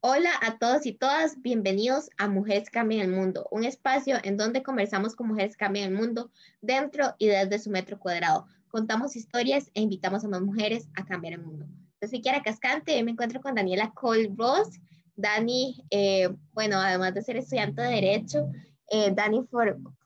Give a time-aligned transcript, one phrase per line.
[0.00, 4.62] Hola a todos y todas, bienvenidos a Mujeres Cambian el Mundo, un espacio en donde
[4.62, 8.46] conversamos con mujeres que cambian el mundo dentro y desde su metro cuadrado.
[8.68, 11.66] Contamos historias e invitamos a más mujeres a cambiar el mundo.
[12.00, 14.78] Yo soy Kiara Cascante y me encuentro con Daniela Cole Ross.
[15.16, 18.52] Dani, eh, bueno, además de ser estudiante de Derecho,
[18.90, 19.48] eh, Dani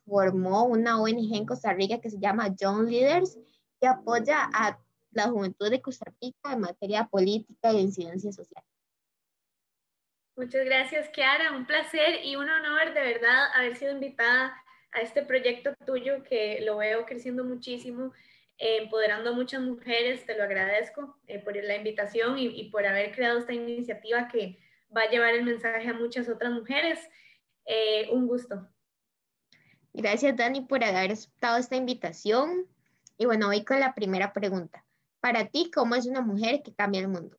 [0.06, 3.39] formó una ONG en Costa Rica que se llama Young Leaders
[3.79, 4.79] que apoya a
[5.11, 8.64] la juventud de Costa Rica en materia política e incidencia social.
[10.35, 11.53] Muchas gracias, Kiara.
[11.53, 14.57] Un placer y un honor de verdad haber sido invitada
[14.93, 18.13] a este proyecto tuyo que lo veo creciendo muchísimo,
[18.57, 20.25] empoderando a muchas mujeres.
[20.25, 24.59] Te lo agradezco eh, por la invitación y, por haber creado esta iniciativa que
[24.95, 26.99] va a llevar el mensaje a muchas otras mujeres.
[27.67, 28.67] Eh, un gusto.
[29.93, 32.67] Gracias, Dani, por haber aceptado esta invitación.
[33.19, 34.83] Y bueno, voy con la primera pregunta.
[35.21, 37.37] Para ti, ¿cómo es una mujer que cambia el mundo?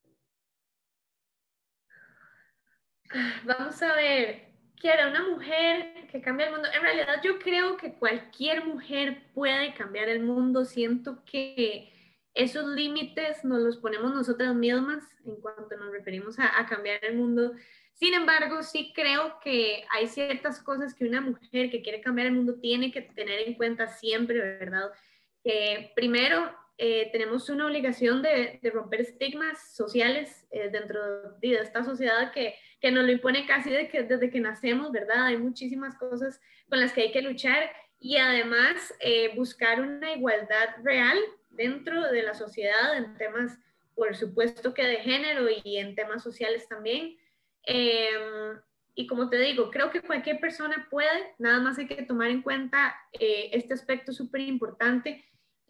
[3.46, 6.68] Vamos a ver, quiero una mujer que cambie el mundo.
[6.74, 10.66] En realidad yo creo que cualquier mujer puede cambiar el mundo.
[10.66, 11.92] Siento que
[12.34, 17.54] esos límites nos los ponemos nosotras mismas en cuanto nos referimos a, cambiar el mundo.
[17.94, 22.34] Sin embargo, sí creo que hay ciertas cosas que una mujer que quiere cambiar el
[22.34, 24.92] mundo tiene que tener en cuenta siempre, ¿verdad?
[25.44, 32.32] Que primero eh, tenemos una obligación de, romper estigmas sociales eh, dentro de esta sociedad
[32.32, 35.26] que, que, nos lo impone casi de que, desde que nacemos, ¿verdad?
[35.26, 40.70] Hay muchísimas cosas con las que hay que luchar y además eh, buscar una igualdad
[40.84, 41.18] real
[41.52, 43.60] dentro de la sociedad en temas,
[43.94, 47.18] por supuesto que de género y en temas sociales también.
[47.66, 48.60] Em,
[48.96, 52.42] y como te digo, creo que cualquier persona puede, nada más hay que tomar en
[52.42, 55.24] cuenta este aspecto súper importante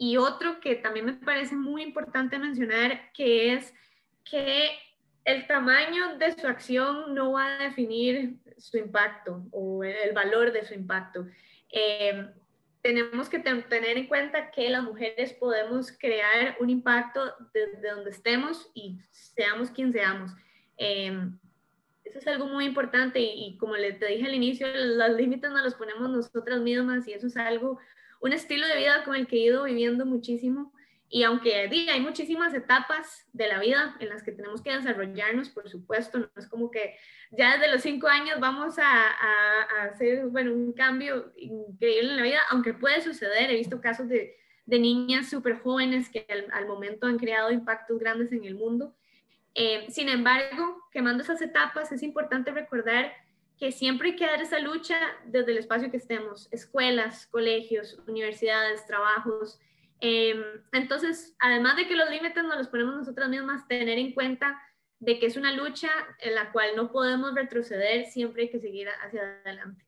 [0.03, 3.73] y otro que también me parece muy importante mencionar, que es
[4.29, 4.71] que
[5.23, 10.65] el tamaño de su acción no va a definir su impacto o el valor de
[10.65, 11.25] su impacto.
[11.69, 12.29] Em,
[12.81, 17.21] tenemos que tener en cuenta que las mujeres podemos crear un impacto
[17.53, 20.31] desde donde estemos y seamos quien seamos.
[20.75, 21.39] Em,
[22.03, 25.49] eso es algo muy importante y, y como les te dije al inicio, los límites
[25.49, 27.79] nos los ponemos nosotras mismas y eso es algo
[28.23, 30.71] un estilo de vida con el que he ido viviendo muchísimo.
[31.09, 35.69] Y aunque hay muchísimas etapas de la vida en las que tenemos que desarrollarnos, por
[35.69, 36.95] supuesto, no es como que
[37.31, 39.09] ya desde los cinco años vamos a,
[39.83, 43.51] hacer bueno, un cambio increíble en la vida, aunque puede suceder.
[43.51, 48.45] He visto casos de, niñas súper jóvenes que al, momento han creado impactos grandes en
[48.45, 48.95] el mundo.
[49.53, 53.11] Eh, sin embargo, quemando esas etapas, es importante recordar
[53.63, 58.85] que siempre hay que dar esa lucha desde el espacio que estemos, escuelas, colegios, universidades,
[58.85, 59.57] trabajos.
[60.01, 60.43] Em,
[60.73, 64.61] entonces, además de que los límites nos los ponemos nosotras mismas, tener en cuenta
[64.99, 65.87] de que es una lucha
[66.19, 69.85] en la cual no podemos retroceder, siempre hay que seguir hacia adelante.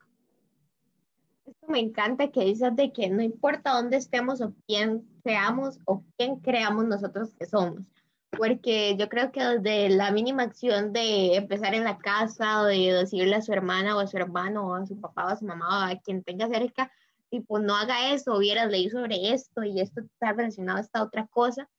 [1.68, 6.38] me encanta que dices de que no importa dónde estemos o quién seamos o quién
[6.38, 7.92] creamos nosotros que somos
[8.38, 12.94] porque yo creo que desde la mínima acción de empezar en la casa o de
[12.94, 15.46] decirle a su hermana o a su hermano o a su papá o a su
[15.46, 16.91] mamá o a quien tenga cerca,
[17.29, 21.28] tipo, no haga eso, hubieras leído sobre esto y esto está relacionado a esta otra
[21.28, 21.69] cosa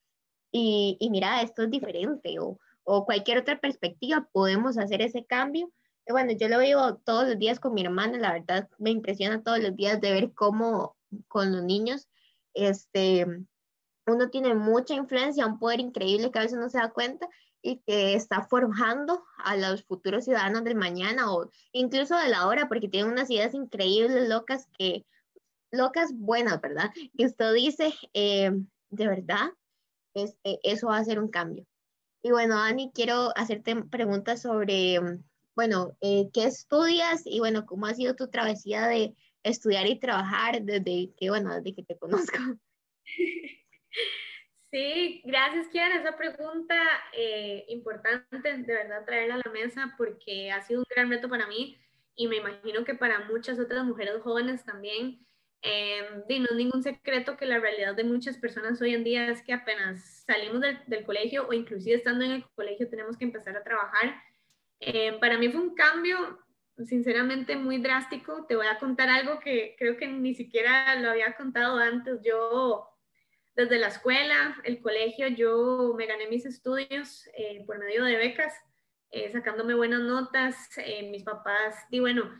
[0.51, 5.71] y, y mira, esto es diferente o, o cualquier otra perspectiva, podemos hacer ese cambio.
[6.05, 9.43] Y bueno, yo lo veo todos los días con mi hermana, la verdad me impresiona
[9.43, 10.95] todos los días de ver cómo
[11.27, 12.07] con los niños,
[12.53, 13.25] este,
[14.07, 17.27] uno tiene mucha influencia, un poder increíble que a veces no se da cuenta
[17.61, 22.67] y que está forjando a los futuros ciudadanos del mañana o incluso de la hora,
[22.67, 25.05] porque tienen unas ideas increíbles, locas, que,
[25.71, 26.91] locas buenas, ¿verdad?
[27.17, 28.51] Que usted dice, eh,
[28.89, 29.49] de verdad,
[30.13, 31.65] este, eso va a ser un cambio.
[32.23, 34.99] Y bueno, Dani, quiero hacerte preguntas sobre,
[35.55, 37.23] bueno, eh, ¿qué estudias?
[37.25, 41.73] Y bueno, ¿cómo ha sido tu travesía de estudiar y trabajar desde que, bueno, desde
[41.73, 42.37] que te conozco?
[44.69, 45.95] Sí, gracias, Kiara.
[45.95, 46.75] Esa pregunta
[47.13, 51.47] eh, importante, de verdad, traerla a la mesa porque ha sido un gran reto para
[51.47, 51.77] mí
[52.15, 55.25] y me imagino que para muchas otras mujeres jóvenes también.
[55.61, 56.01] Eh,
[56.39, 59.53] no es ningún secreto que la realidad de muchas personas hoy en día es que
[59.53, 64.21] apenas salimos del, colegio o inclusive estando en el colegio tenemos que empezar a trabajar.
[64.79, 66.39] Eh, para mí fue un cambio
[66.85, 68.45] sinceramente muy drástico.
[68.47, 72.21] Te voy a contar algo que creo que ni siquiera lo había contado antes.
[72.23, 72.87] Yo
[73.57, 78.53] desde la escuela, el colegio, yo me gané mis estudios eh, por medio de becas,
[79.11, 80.55] eh, sacándome buenas notas.
[80.77, 82.31] Eh, mis papás, y bueno,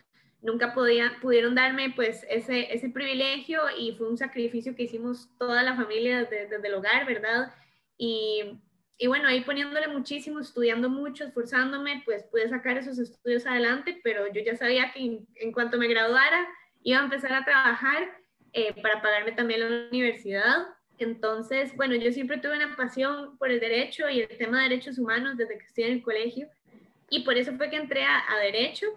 [0.42, 5.64] nunca podía, pudieron darme pues ese, ese privilegio y fue un sacrificio que hicimos toda
[5.64, 7.54] la familia desde, desde el hogar, ¿verdad?
[7.98, 8.62] Y
[9.00, 14.26] y bueno, ahí poniéndole muchísimo, estudiando mucho, esforzándome, pues pude sacar esos estudios adelante, pero
[14.34, 16.48] yo ya sabía que en, cuanto me graduara
[16.82, 18.10] iba a empezar a trabajar
[18.54, 20.68] eh, para pagarme también la universidad.
[21.00, 24.98] Entonces, bueno, yo siempre tuve una pasión por el derecho y el tema de derechos
[24.98, 26.50] humanos desde que estoy en el colegio.
[27.10, 28.88] Y por eso fue que entré a, derecho.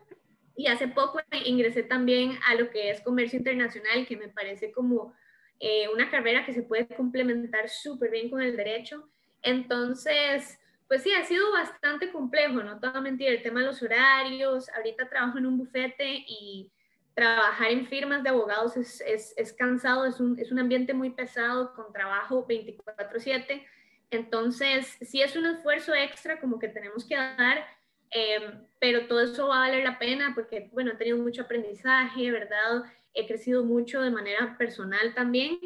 [0.56, 5.14] Y hace poco ingresé también a lo que es comercio internacional, que me parece como
[5.58, 9.08] eh, una carrera que se puede complementar súper bien con el derecho.
[9.42, 10.58] Entonces,
[10.90, 15.08] pues sí, ha sido bastante complejo, no te voy el tema de los horarios, ahorita
[15.08, 16.68] trabajo en un bufete y
[17.14, 21.10] trabajar en firmas de abogados es, es, es cansado, es un, es un ambiente muy
[21.10, 23.66] pesado con trabajo 24/7.
[24.10, 27.64] Entonces, sí es un esfuerzo extra como que tenemos que dar,
[28.10, 32.30] em, pero todo eso va a valer la pena porque, bueno, he tenido mucho aprendizaje,
[32.30, 32.82] ¿verdad?
[33.14, 35.58] He crecido mucho de manera personal también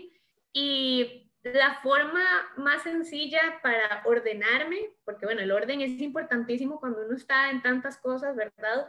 [0.52, 2.25] y la forma
[2.56, 7.99] más sencilla para ordenarme, porque bueno, el orden es importantísimo cuando uno está en tantas
[7.99, 8.88] cosas, ¿verdad?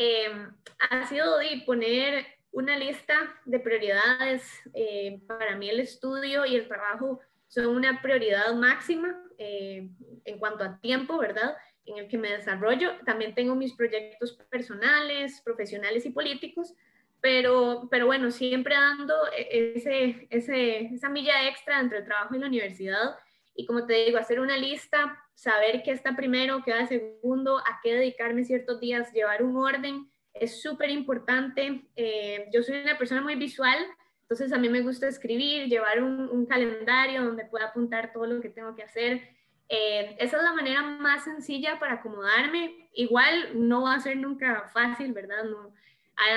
[0.00, 0.52] Em,
[0.90, 4.48] ha sido de poner una lista de prioridades.
[4.72, 9.90] Eh, para mí el estudio y el trabajo son una prioridad máxima eh,
[10.24, 11.56] en cuanto a tiempo, ¿verdad?
[11.84, 12.92] En el que me desarrollo.
[13.04, 16.74] También tengo mis proyectos personales, profesionales y políticos,
[17.20, 22.38] pero, pero bueno, siempre dando e, ese, ese, esa milla extra entre el trabajo y
[22.38, 23.16] la universidad.
[23.58, 27.80] Y como te digo, hacer una lista, saber qué está primero, qué va segundo, a
[27.82, 31.82] qué dedicarme ciertos días, llevar un orden, es súper importante.
[31.96, 33.78] Eh, yo soy una persona muy visual,
[34.22, 38.40] entonces a mí me gusta escribir, llevar un, un calendario donde pueda apuntar todo lo
[38.40, 39.28] que tengo que hacer.
[39.68, 42.88] Eh, esa es la manera más sencilla para acomodarme.
[42.92, 45.42] Igual no va a ser nunca fácil, ¿verdad?
[45.42, 45.74] No,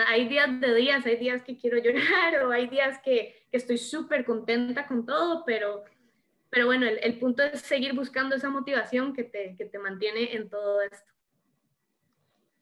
[0.08, 3.78] hay días de días, hay días que quiero llorar o hay días que, que estoy
[3.78, 5.84] súper contenta con todo, pero,
[6.52, 10.36] pero bueno, el, el, punto es seguir buscando esa motivación que te, que te mantiene
[10.36, 11.12] en todo esto.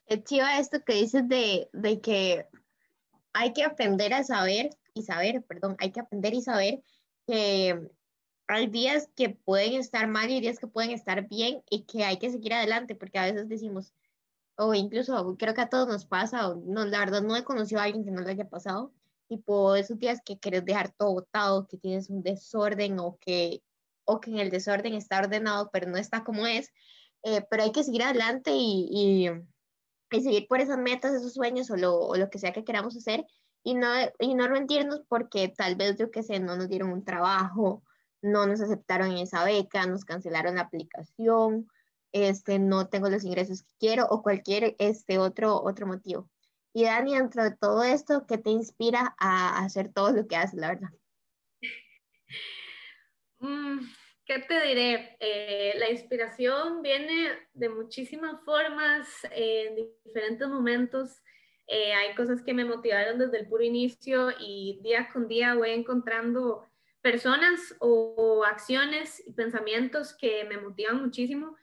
[0.05, 2.45] Es chiva esto que dices de, de que
[3.33, 6.83] hay que aprender a saber y saber, perdón, hay que aprender y saber
[7.25, 7.89] que
[8.47, 12.19] hay días que pueden estar mal y días que pueden estar bien y que hay
[12.19, 13.93] que seguir adelante, porque a veces decimos,
[14.55, 17.81] o incluso creo que a todos nos pasa, o no, la verdad no he conocido
[17.81, 18.93] a alguien que no le haya pasado,
[19.27, 23.63] tipo esos días que quieres dejar todo botado, que tienes un desorden o que,
[24.09, 26.71] o que en el desorden está ordenado pero no está como es,
[27.23, 29.29] eh, pero hay que seguir adelante y, y,
[30.11, 32.95] y, seguir por esas metas, esos sueños o lo, o lo que sea que queramos
[32.97, 33.25] hacer
[33.63, 33.87] y no,
[34.19, 37.83] y no rendirnos porque tal vez yo que sé, no nos dieron un trabajo,
[38.21, 41.67] no nos aceptaron en esa beca, nos cancelaron la aplicación,
[42.11, 46.29] este, no tengo los ingresos que quiero o cualquier este, otro, otro motivo.
[46.73, 50.59] Y Dani, dentro de todo esto, ¿qué te inspira a hacer todo lo que haces,
[50.59, 50.89] la verdad?
[53.41, 53.79] Mm,
[54.29, 55.17] ¿Qué te diré?
[55.19, 61.23] Eh, la inspiración viene de muchísimas formas, en diferentes momentos.
[61.65, 65.71] Eh, hay cosas que me motivaron desde el puro inicio y día con día voy
[65.71, 66.63] encontrando
[67.01, 71.57] personas o acciones y pensamientos que me motivan muchísimo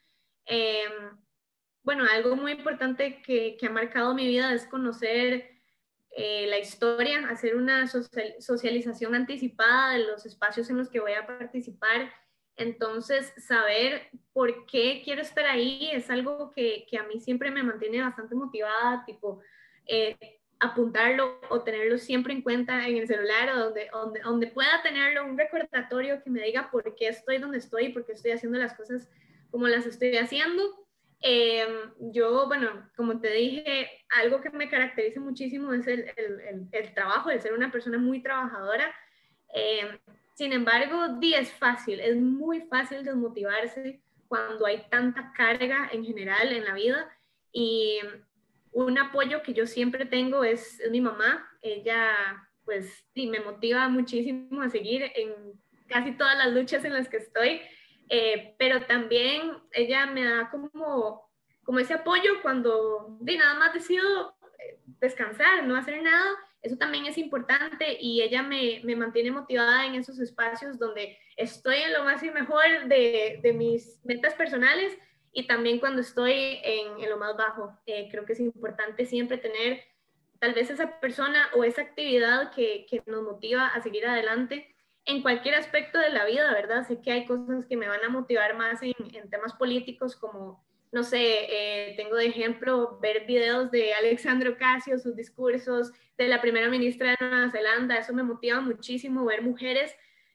[0.47, 1.19] Em,
[1.83, 5.51] bueno, algo muy importante que, que, ha marcado mi vida es conocer
[6.11, 11.27] eh, la historia, hacer una socialización anticipada de los espacios en los que voy a
[11.27, 12.13] participar.
[12.57, 17.63] Entonces, saber por qué quiero estar ahí es algo que, que a mí siempre me
[17.63, 19.41] mantiene bastante motivada, tipo,
[19.87, 20.17] eh,
[20.59, 25.27] apuntarlo o tenerlo siempre en cuenta en el celular o donde, donde, donde pueda tenerlo,
[25.27, 28.59] un recordatorio que me diga por qué estoy donde estoy y por qué estoy haciendo
[28.59, 29.09] las cosas
[29.51, 30.63] como las estoy haciendo.
[31.21, 31.67] Eh,
[31.99, 37.31] yo, bueno, como te dije, algo que me caracteriza muchísimo es el, el, el, trabajo,
[37.31, 38.95] el ser una persona muy trabajadora.
[39.55, 39.99] Eh,
[40.37, 46.53] sin embargo, di es fácil, es muy fácil desmotivarse cuando hay tanta carga en general
[46.53, 47.11] en la vida.
[47.53, 48.01] Y
[48.73, 51.49] un apoyo que yo siempre tengo es, mi mamá.
[51.63, 52.15] Ella,
[52.67, 55.33] pues, sí, me motiva muchísimo a seguir en
[55.87, 57.63] casi todas las luchas en las que estoy.
[58.11, 61.31] Eh, pero también ella me da como,
[61.65, 66.29] como ese apoyo cuando de nada más decido eh, descansar, no hacer nada,
[66.67, 71.77] eso también es importante y ella me, me, mantiene motivada en esos espacios donde estoy
[71.77, 74.99] en lo más y mejor de, de mis metas personales
[75.33, 77.79] y también cuando estoy en, lo más bajo.
[77.87, 79.85] Eh, creo que es importante siempre tener
[80.41, 85.23] tal vez esa persona o esa actividad que, que nos motiva a seguir adelante en
[85.23, 86.87] cualquier aspecto de la vida, ¿verdad?
[86.87, 91.03] Sé que hay cosas que me van a motivar más en temas políticos, como, no
[91.03, 96.69] sé, eh, tengo de ejemplo ver videos de Alexandro Ocasio, sus discursos, de la primera
[96.69, 99.95] ministra de Nueva Zelanda, eso me motiva muchísimo, ver mujeres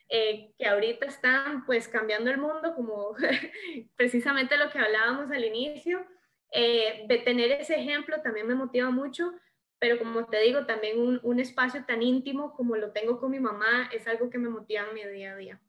[0.10, 3.15] eh, que ahorita están pues cambiando el mundo, como
[3.96, 6.05] precisamente lo que hablábamos al inicio.
[6.53, 9.31] Eh, de tener ese ejemplo también me motiva mucho,
[9.79, 13.39] pero como te digo, también un, un, espacio tan íntimo como lo tengo con mi
[13.39, 15.62] mamá es algo que me motiva en mi día a día.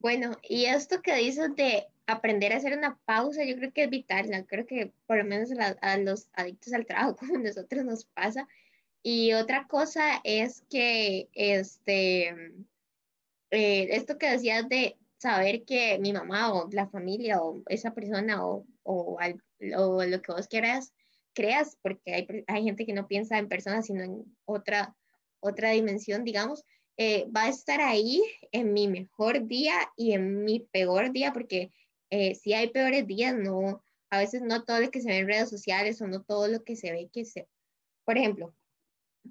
[0.00, 3.90] Bueno, y esto que dices de aprender a hacer una pausa, yo creo que es
[3.90, 4.46] vital, ¿no?
[4.46, 5.50] creo que por lo menos
[5.80, 8.46] a, los adictos al trabajo, como a nosotros nos pasa.
[9.02, 12.28] Y otra cosa es que, este,
[13.50, 18.46] eh, esto que decías de saber que mi mamá o la familia o esa persona
[18.46, 19.18] o, o,
[19.60, 20.92] lo que vos quieras,
[21.34, 24.96] creas, porque hay, hay, gente que no piensa en personas, sino en otra,
[25.40, 26.64] otra dimensión, digamos,
[26.98, 31.70] eh, va a estar ahí en mi mejor día y en mi peor día, porque
[32.10, 35.28] eh, si hay peores días, no, a veces no todo lo que se ve en
[35.28, 37.48] redes sociales o no todo lo que se ve que se,
[38.04, 38.52] por ejemplo,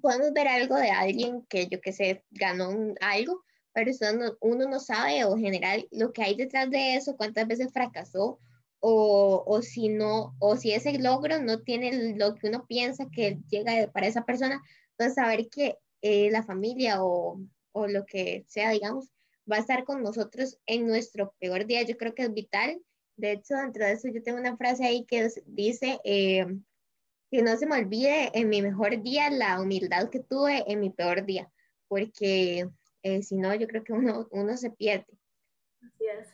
[0.00, 2.70] podemos ver algo de alguien que yo que sé, ganó
[3.02, 3.44] algo,
[3.74, 3.92] pero
[4.40, 8.40] uno no sabe o general lo que hay detrás de eso, cuántas veces fracasó
[8.80, 13.38] o, o, si no, o si ese logro no tiene lo que uno piensa que
[13.50, 17.40] llega para esa persona, entonces saber que eh, la familia o,
[17.78, 19.08] o lo que sea, digamos,
[19.50, 22.80] va a estar con nosotros en nuestro peor día, yo creo que es vital.
[23.16, 26.46] De hecho, dentro de eso yo tengo una frase ahí que dice, eh,
[27.30, 30.90] que no se me olvide en mi mejor día la humildad que tuve en mi
[30.90, 31.50] peor día,
[31.88, 32.68] porque
[33.02, 35.18] eh, si no, yo creo que uno, uno se pierde.
[35.82, 36.28] Así es.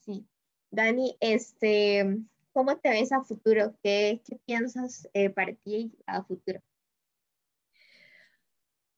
[0.00, 0.26] Sí.
[0.70, 2.18] Dani, este,
[2.52, 3.74] ¿cómo te ves a futuro?
[3.82, 6.60] ¿Qué, qué piensas eh, para ti a futuro?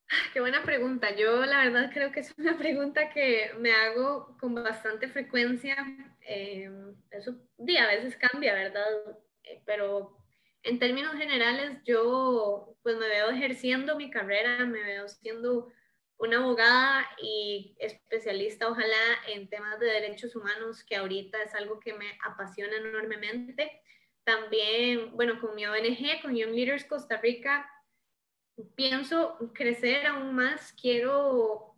[0.33, 1.15] Qué buena pregunta.
[1.15, 5.77] Yo la verdad creo que es una pregunta que me hago con bastante frecuencia.
[6.21, 6.71] Eh,
[7.11, 8.87] eso día a veces cambia, ¿verdad?
[9.45, 10.17] Eh, pero
[10.63, 15.69] en términos generales yo pues me veo ejerciendo mi carrera, me veo siendo
[16.19, 18.97] una abogada y especialista ojalá
[19.29, 23.83] en temas de derechos humanos, que ahorita es algo que me apasiona enormemente.
[24.25, 27.69] También, bueno, con mi ONG, con Young Leaders Costa Rica,
[28.75, 31.75] pienso crecer aún más, quiero...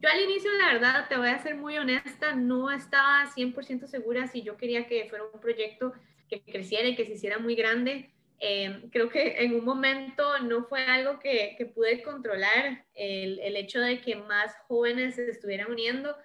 [0.00, 4.26] Yo al inicio, la verdad, te voy a ser muy honesta, no estaba 100% segura
[4.26, 5.92] si yo quería que fuera un proyecto
[6.28, 8.10] que creciera y que se hiciera muy grande.
[8.40, 13.56] Eh, creo que en un momento no fue algo que, que pude controlar, el, el,
[13.56, 16.16] hecho de que más jóvenes se estuvieran uniendo,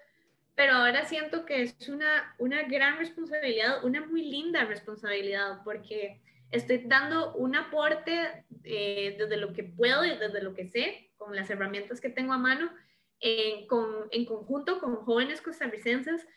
[0.55, 6.21] pero ahora siento que es una, una gran responsabilidad, una muy linda responsabilidad, porque
[6.53, 11.36] estoy dando un aporte eh, desde lo que puedo y desde lo que sé, con
[11.36, 12.72] las herramientas que tengo a mano,
[13.19, 16.27] en, con, en conjunto con jóvenes costarricenses.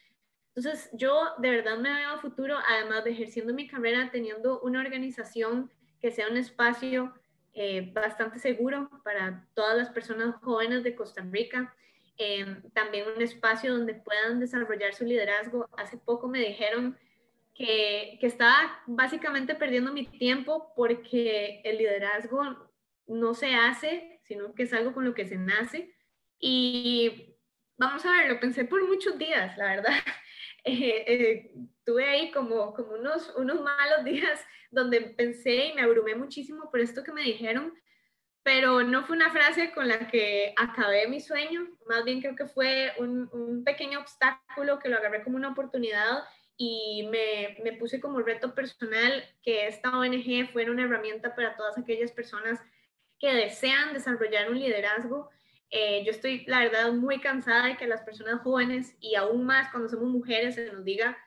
[0.55, 4.81] Entonces, yo de verdad me veo a futuro, además de ejerciendo mi carrera, teniendo una
[4.81, 5.71] organización
[6.01, 7.13] que sea un espacio
[7.53, 11.75] eh, bastante seguro para todas las personas jóvenes de Costa Rica.
[12.17, 15.69] Eh, también un espacio donde puedan desarrollar su liderazgo.
[15.77, 16.97] Hace poco me dijeron
[17.57, 22.71] que, que estaba básicamente perdiendo mi tiempo porque el liderazgo
[23.07, 25.95] no se hace, sino que es algo con lo que se nace.
[26.39, 27.37] Y
[27.79, 29.93] vamos a ver, lo pensé por muchos días, la verdad.
[30.69, 31.53] Eh, eh,
[31.85, 36.81] tuve ahí como, como unos, unos malos días donde pensé y me abrumé muchísimo por
[36.81, 37.73] esto que me dijeron,
[38.43, 42.47] pero no fue una frase con la que acabé mi sueño, más bien creo que
[42.47, 46.25] fue un, un pequeño obstáculo que lo agarré como una oportunidad
[46.57, 51.77] y me, me, puse como reto personal que esta ONG fuera una herramienta para todas
[51.77, 52.61] aquellas personas
[53.19, 55.31] que desean desarrollar un liderazgo.
[55.71, 59.71] Eh, yo estoy, la verdad, muy cansada de que las personas jóvenes y aún más
[59.71, 61.19] cuando somos mujeres se nos diga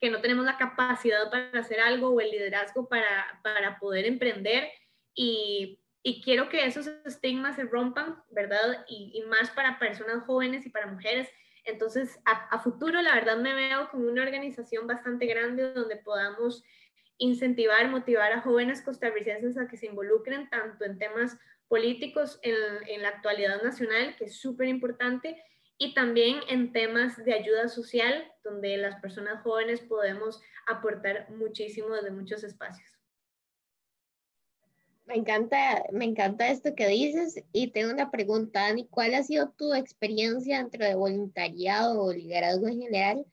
[0.00, 4.68] que no tenemos la capacidad para hacer algo o el liderazgo para, para poder emprender
[5.14, 8.84] y, y, quiero que esos estigmas se rompan, ¿verdad?
[8.88, 11.28] Y, y más para personas jóvenes y para mujeres
[11.64, 16.62] entonces, a, futuro, la verdad, me veo como una organización bastante grande donde podamos
[17.18, 22.54] incentivar, motivar a jóvenes costarricenses a que se involucren tanto en temas políticos en,
[22.88, 25.42] en la actualidad nacional, que es súper importante,
[25.78, 32.10] y también en temas de ayuda social, donde las personas jóvenes podemos aportar muchísimo desde
[32.10, 33.03] muchos espacios.
[35.06, 39.50] Me encanta, me encanta esto que dices y tengo una pregunta, Dani, ¿cuál ha sido
[39.50, 43.26] tu experiencia dentro de voluntariado o liderazgo en general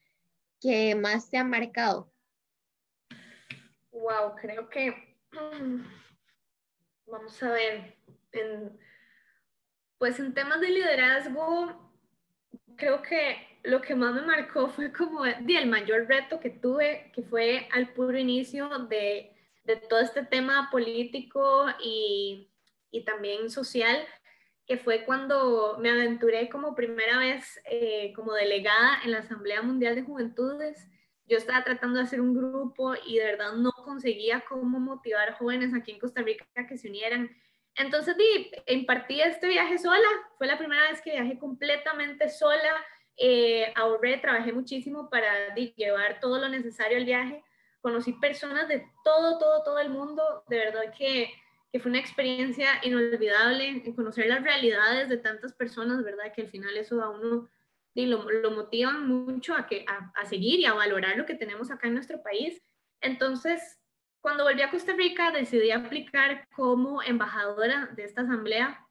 [0.59, 2.11] que más te ha marcado?
[3.91, 5.17] Wow, creo que,
[7.07, 7.95] vamos a ver,
[9.97, 11.89] pues en temas de liderazgo,
[12.75, 17.23] creo que lo que más me marcó fue como el mayor reto que tuve, que
[17.23, 22.49] fue al puro inicio de de todo este tema político y,
[22.91, 23.97] y también social,
[24.65, 29.95] que fue cuando me aventuré como primera vez eh, como delegada en la Asamblea Mundial
[29.95, 30.87] de Juventudes.
[31.25, 35.73] Yo estaba tratando de hacer un grupo y de verdad no conseguía cómo motivar jóvenes
[35.73, 37.29] aquí en Costa Rica que se unieran.
[37.75, 42.85] Entonces di, impartí este viaje sola, fue la primera vez que viajé completamente sola,
[43.17, 47.43] eh, ahorré, trabajé muchísimo para llevar todo lo necesario al viaje,
[47.81, 51.31] conocí personas de todo, todo, todo el mundo, de verdad que,
[51.71, 56.31] que fue una experiencia inolvidable, conocer las realidades de tantas personas, ¿verdad?
[56.33, 57.49] Que al final eso a uno
[57.93, 61.35] y lo, lo motivan mucho a, que, a, a seguir y a valorar lo que
[61.35, 62.61] tenemos acá en nuestro país.
[63.01, 63.79] Entonces,
[64.21, 68.85] cuando volví a Costa Rica, decidí aplicar como embajadora de esta asamblea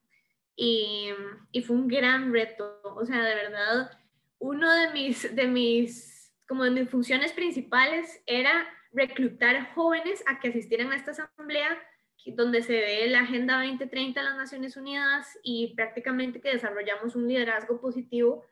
[0.56, 1.10] y,
[1.52, 2.80] y, fue un gran reto.
[2.82, 3.98] O sea, de verdad,
[4.38, 10.48] uno de mis, de mis, como de mis funciones principales era reclutar jóvenes a que
[10.48, 11.78] asistieran a esta asamblea
[12.26, 17.28] donde se ve la Agenda 2030 de las Naciones Unidas y prácticamente que desarrollamos un
[17.28, 18.44] liderazgo positivo.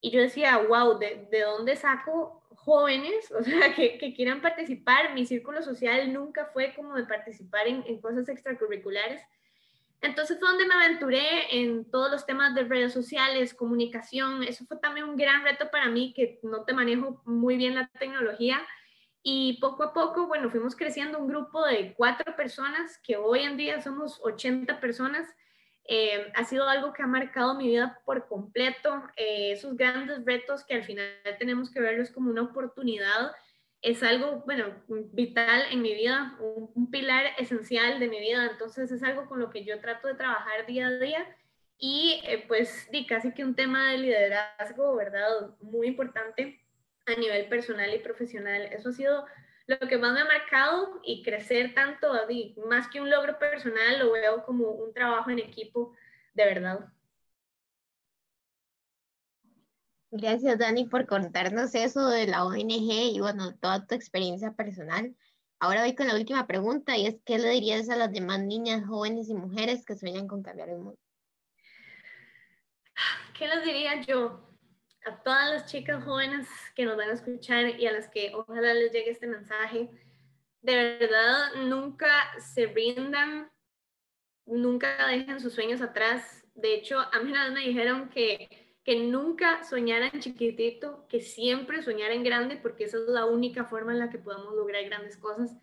[0.00, 5.14] Y yo decía, wow, ¿de, de dónde saco jóvenes, o sea, que, que, quieran participar?
[5.14, 9.22] Mi círculo social nunca fue como de participar en, en cosas extracurriculares.
[10.00, 14.42] Entonces fue donde me aventuré en todos los temas de redes sociales, comunicación.
[14.42, 17.86] Eso fue también un gran reto para mí, que no te manejo muy bien la
[18.00, 18.60] tecnología
[19.22, 23.56] y poco a poco, bueno, fuimos creciendo un grupo de cuatro personas, que hoy en
[23.56, 25.28] día somos 80 personas.
[25.84, 29.02] Eh, ha sido algo que ha marcado mi vida por completo.
[29.16, 31.06] Eh, esos grandes retos que al final
[31.38, 33.32] tenemos que verlos como una oportunidad,
[33.80, 34.66] es algo, bueno,
[35.12, 38.48] vital en mi vida, un, pilar esencial de mi vida.
[38.50, 41.36] Entonces es algo con lo que yo trato de trabajar día a día.
[41.78, 45.28] Y eh, pues di casi que un tema de liderazgo, ¿verdad?
[45.60, 46.61] Muy importante
[47.06, 48.62] a nivel personal y profesional.
[48.72, 49.26] Eso ha sido
[49.66, 52.12] lo que más me ha marcado y crecer tanto,
[52.66, 55.94] más que un logro personal, lo veo como un trabajo en equipo
[56.34, 56.92] de verdad.
[60.10, 65.16] Gracias, Dani, por contarnos eso de la ONG y bueno, toda tu experiencia personal.
[65.58, 68.84] Ahora voy con la última pregunta y es, ¿qué le dirías a las demás niñas,
[68.86, 70.98] jóvenes y mujeres que sueñan con cambiar el mundo?
[73.38, 74.51] ¿Qué les diría yo?
[75.04, 78.74] A todas las chicas jóvenes que nos van a escuchar y a las que ojalá
[78.74, 79.90] les llegue este mensaje,
[80.62, 83.50] de verdad nunca se rindan,
[84.46, 86.44] nunca dejen sus sueños atrás.
[86.54, 92.56] De hecho, a mí me dijeron que, que nunca soñaran chiquitito, que siempre soñaran grande,
[92.56, 95.56] porque esa es la única forma en la que podemos lograr grandes cosas.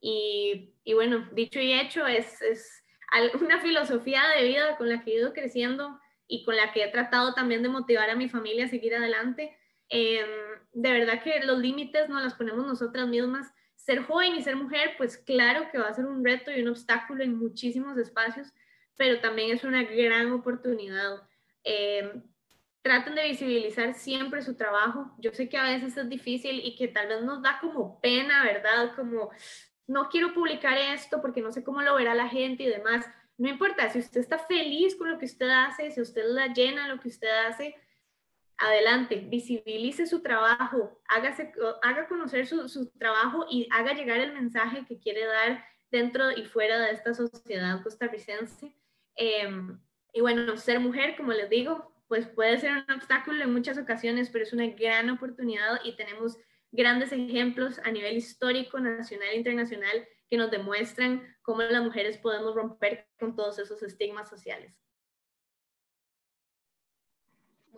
[0.00, 2.84] Y, y bueno, dicho y hecho, es, es
[3.40, 6.88] una filosofía de vida con la que he ido creciendo y con la que he
[6.90, 9.56] tratado también de motivar a mi familia a seguir adelante.
[9.88, 10.26] Em,
[10.72, 13.52] de verdad que los límites no los ponemos nosotras mismas.
[13.76, 16.68] Ser joven y ser mujer, pues claro que va a ser un reto y un
[16.68, 18.52] obstáculo en muchísimos espacios,
[18.96, 21.22] pero también es una gran oportunidad.
[21.62, 22.22] Eh,
[22.82, 25.12] traten de visibilizar siempre su trabajo.
[25.18, 28.44] Yo sé que a veces es difícil y que tal vez nos da como pena,
[28.44, 28.94] ¿verdad?
[28.96, 29.30] Como,
[29.86, 33.06] no quiero publicar esto porque no sé cómo lo verá la gente y demás
[33.38, 36.88] no importa, si usted está feliz con lo que usted hace, si usted la llena
[36.88, 37.74] lo que usted hace,
[38.58, 44.86] adelante, visibilice su trabajo, hágase, haga conocer su, su, trabajo y haga llegar el mensaje
[44.86, 48.74] que quiere dar dentro y fuera de esta sociedad costarricense.
[49.16, 49.48] Eh,
[50.12, 54.30] y bueno, ser mujer, como les digo, pues puede ser un obstáculo en muchas ocasiones,
[54.30, 56.38] pero es una gran oportunidad y tenemos
[56.72, 62.56] grandes ejemplos a nivel histórico, nacional e internacional que nos demuestran cómo las mujeres podemos
[62.56, 64.74] romper con todos esos estigmas sociales.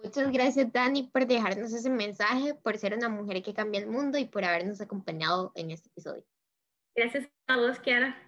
[0.02, 4.16] Muchas gracias, Dani, por dejarnos ese mensaje, por ser una mujer que cambia el mundo
[4.16, 6.24] y por habernos acompañado en este episodio.
[6.94, 8.27] Gracias a vos, Kiara.